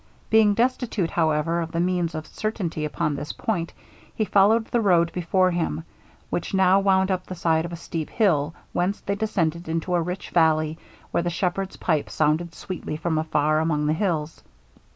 Being 0.31 0.55
destitute, 0.55 1.11
however, 1.11 1.59
of 1.61 1.71
the 1.73 1.79
means 1.79 2.15
of 2.15 2.25
certainty 2.25 2.85
upon 2.85 3.13
this 3.13 3.33
point, 3.33 3.71
he 4.15 4.25
followed 4.25 4.65
the 4.65 4.81
road 4.81 5.11
before 5.13 5.51
him, 5.51 5.83
which 6.31 6.55
now 6.55 6.79
wound 6.79 7.11
up 7.11 7.27
the 7.27 7.35
side 7.35 7.65
of 7.65 7.71
a 7.71 7.75
steep 7.75 8.09
hill, 8.09 8.55
whence 8.73 8.99
they 9.01 9.13
descended 9.13 9.69
into 9.69 9.93
a 9.93 10.01
rich 10.01 10.31
valley, 10.31 10.79
where 11.11 11.21
the 11.21 11.29
shepherd's 11.29 11.77
pipe 11.77 12.09
sounded 12.09 12.55
sweetly 12.55 12.97
from 12.97 13.19
afar 13.19 13.59
among 13.59 13.85
the 13.85 13.93
hills. 13.93 14.41